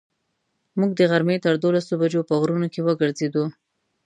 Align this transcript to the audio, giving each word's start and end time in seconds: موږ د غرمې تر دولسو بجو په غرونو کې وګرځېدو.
موږ 0.79 0.91
د 0.95 1.01
غرمې 1.11 1.37
تر 1.45 1.53
دولسو 1.63 1.93
بجو 2.01 2.21
په 2.29 2.33
غرونو 2.41 2.67
کې 2.73 2.85
وګرځېدو. 2.87 3.45